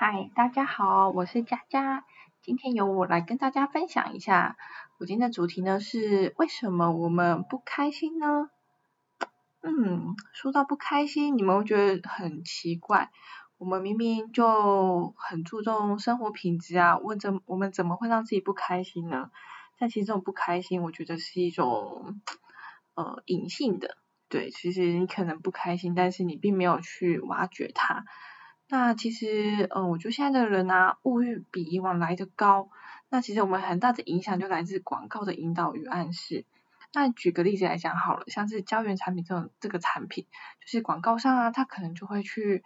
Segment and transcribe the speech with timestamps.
[0.00, 2.04] 嗨，大家好，我是佳佳，
[2.40, 4.56] 今天由我来跟大家分享一下，
[5.00, 8.48] 我今天的主题呢是为什么我们不开心呢？
[9.60, 13.10] 嗯，说到不开心，你们会觉得很奇怪，
[13.56, 19.32] 我们明明就很注重生活品质啊，问怎我们怎么会让自己不开心呢？
[19.80, 22.20] 但其实这种不开心，我觉得是一种
[22.94, 23.96] 呃隐性的，
[24.28, 28.04] 对，其实你可能不开心，但是你并没有去挖掘它。
[28.70, 32.68] 那其实，嗯，我觉得现在的人啊，物欲比以往来的高。
[33.08, 36.44] 那其实我们很大的影响就来自广告的引导与暗示。
[36.92, 40.26] 那举个例子来讲好了，像是胶原产品这种这个产品，
[40.60, 42.62] 就是广告商啊，他可能就会去，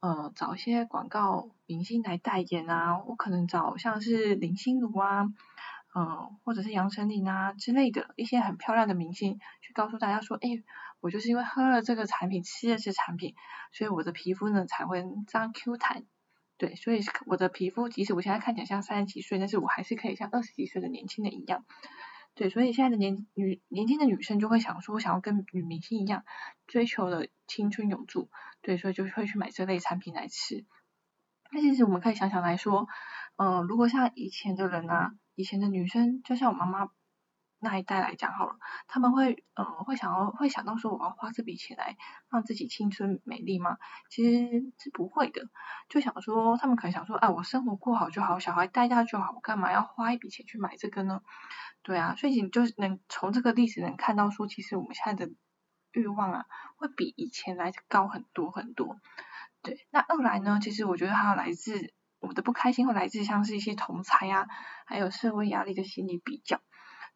[0.00, 5.32] 呃，找一些广告明星来代言啊，我可能找像是林心如啊，
[5.94, 10.62] 嗯，或者是杨丞琳啊之类的一些很漂亮的明星，去告诉大家说，哎。
[11.00, 13.34] 我就是因为喝了这个产品，吃了这产品，
[13.72, 16.04] 所以我的皮肤呢才会这样 Q 弹。
[16.56, 21.64] 对，所以我的皮肤即使我现在看起来像三十几岁，但是我还是可以像二十几岁的年轻人一样。
[22.34, 26.24] 对，所以现在的年女年轻的女生就会想说，我想要跟女明星一样，
[26.66, 28.28] 追求的青春永驻。
[28.60, 30.64] 对，所以就会去买这类产品来吃。
[31.52, 32.88] 那其实我们可以想想来说，
[33.36, 36.90] 嗯，如果像以前的人啊，以前的女生，就像我妈妈。
[37.60, 38.56] 那一代来讲好了，
[38.86, 41.96] 他们会嗯会想要会想到说我要花这笔钱来
[42.30, 43.78] 让自己青春美丽吗？
[44.10, 45.48] 其实是不会的，
[45.88, 51.20] 就想说他们可能想说，啊，我生活过好就好，小孩带大就好，我干嘛要花一笔钱去买这个呢？
[51.82, 55.32] 对啊，所以你就能从这个例子能看到说，其实我们现在的
[55.92, 56.44] 欲望啊，
[56.76, 58.96] 会比以前来的高很多很多。
[59.62, 64.46] 对，那二来呢，其实我觉得还有来自我们的不开心，会来自像是一些同才啊，
[64.86, 66.60] 还有社会压力的心理比较。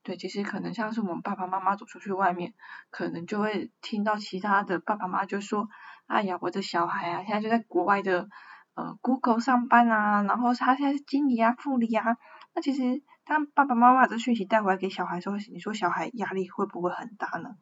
[0.05, 2.55] 对，其实可能像是我们爸爸妈妈走出去外面，
[2.91, 5.69] 可能就会听到其他的爸爸妈妈就说
[6.09, 8.29] ：“哎呀，我的小孩啊，现在就在国外的
[8.75, 12.17] 呃 Google 上班啊，然后他现在是经理啊、副理啊。”
[12.53, 17.55] 那其实当爸爸妈妈把这讯息带回来给小孩时候，你说小孩压力会不会很大呢？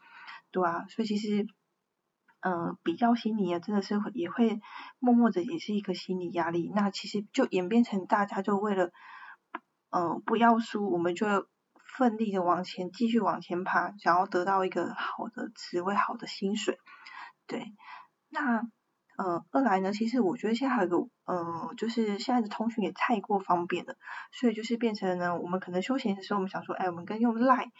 [0.50, 1.46] 对啊，所以其实
[2.40, 4.62] 嗯，比较心理啊，真的是会也会
[4.98, 6.72] 默默的也是一个心理压力。
[6.74, 8.92] 那其实就演变成大家就为了
[9.90, 11.46] 嗯不要输，我们就。
[12.00, 16.78] 奋力的往前，继续往前爬，想要得到一个好的职位、好的薪水。
[17.46, 17.74] 对，
[18.30, 18.62] 那
[19.18, 23.96] 呃，二来呢，其实我觉得现在还有个，呃，就是现在的通讯也太过方便了，
[24.32, 27.70] 所以就是变成呢，我们可能休闲的时候，我们想说，哎，我们跟用 Line，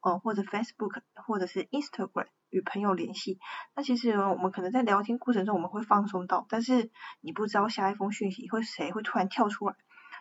[0.00, 3.38] 呃，或者 Facebook，或者是 Instagram 与朋友联系。
[3.76, 9.76] 那其实我们可能在聊天过程中，我们会放松到，但是你不知道下一封讯息会谁会突然跳出来。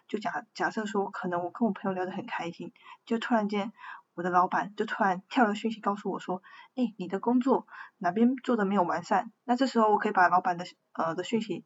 [0.09, 2.73] 就假假设说，可能我跟我朋友聊得很开心，
[3.05, 3.71] 就突然间
[4.15, 6.41] 我的老板就突然跳了讯息告诉我说，
[6.75, 7.67] 哎，你的工作
[7.99, 9.31] 哪边做的没有完善？
[9.45, 11.63] 那这时候我可以把老板的呃的讯息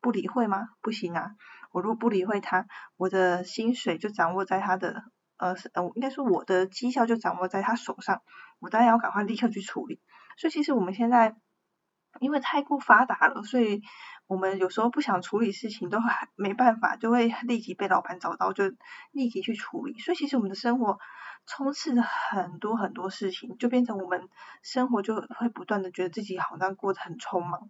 [0.00, 0.68] 不理会吗？
[0.80, 1.34] 不行啊，
[1.72, 5.02] 我如果不理会他，我的薪水就掌握在他的
[5.36, 8.22] 呃呃，应该说我的绩效就掌握在他手上，
[8.60, 10.00] 我当然要赶快立刻去处理。
[10.36, 11.36] 所以其实我们现在
[12.20, 13.82] 因为太过发达了，所以。
[14.26, 18.64] 我们有时候不想处理事情，都还没办法，就会立即被老板找到，就
[19.12, 19.98] 立即去处理。
[19.98, 20.98] 所以其实我们的生活
[21.44, 24.30] 充斥着很多很多事情，就变成我们
[24.62, 27.68] 生活就会不断的觉得自己好像过得很匆忙。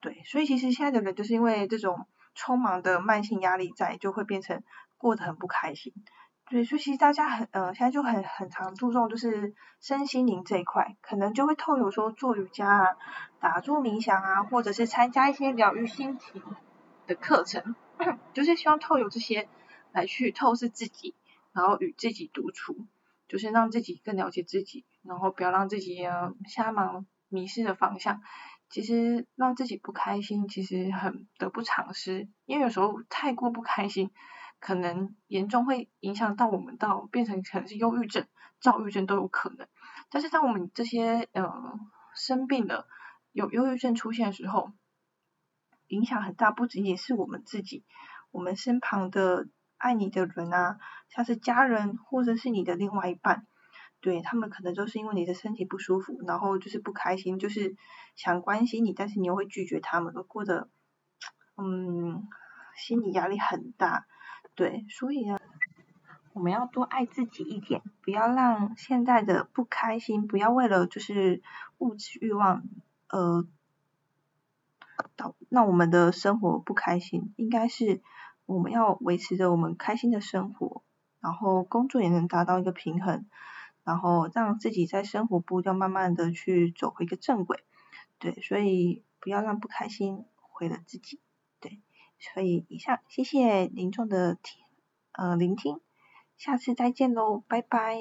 [0.00, 2.06] 对，所以其实现在的人就是因为这种
[2.36, 4.62] 匆忙的慢性压力在，就会变成
[4.98, 5.92] 过得很不开心。
[6.50, 12.96] 对，所以其实大家很，呃，现在就很很常注重就是身心灵这一块，可能就会透有说做瑜伽啊、
[13.38, 16.42] 打坐冥想啊，或者是参加一些疗愈心情
[17.06, 17.74] 的课程，
[18.32, 19.48] 就是希望透有这些
[19.92, 21.14] 来去透视自己，
[21.52, 22.86] 然后与自己独处，
[23.28, 25.98] 就是让自己更了解自己，然后不要让自己
[26.46, 28.22] 瞎忙迷失的方向。
[28.70, 34.10] 其实让自己不开心，其实很得不偿失，因为有时候太过不开心。
[34.60, 38.26] 可能严重会影响到我们，到变成可能是忧郁症、
[38.60, 39.68] 躁郁症都有可能。
[40.10, 41.78] 但是当我们这些呃
[42.14, 42.86] 生病了，
[43.32, 44.72] 有忧郁症出现的时候，
[45.86, 47.84] 影响很大，不仅仅是我们自己，
[48.30, 50.78] 我们身旁的爱你的人啊，
[51.08, 53.46] 像是家人或者是你的另外一半，
[54.00, 57.76] 对他们可能都是因为你的身体不舒服，然后就是不开心，就是
[58.16, 60.68] 想关心你，但是你又会拒绝他们，都过得
[61.56, 62.26] 嗯
[62.76, 64.06] 心理压力很大。
[64.58, 65.38] 对，所以呢，
[66.32, 71.44] 我们要多爱自己一点，不要让现在的不开心，不要为了就是
[71.78, 72.64] 物质欲望，
[73.08, 73.46] 呃，
[75.14, 77.32] 导让我们的生活不开心。
[77.36, 78.02] 应该是
[78.46, 80.82] 我们要维持着我们开心的生活，
[81.20, 83.26] 然后工作也能达到一个平衡，
[83.84, 87.62] 然后让自己在生活步调慢慢的去走回一个正轨。
[88.18, 91.20] 对，所以不要让不开心毁了自己。
[92.18, 94.62] 所以以上，谢谢民众的听
[95.12, 95.80] 呃聆听，
[96.36, 97.98] 下次再见喽，拜拜。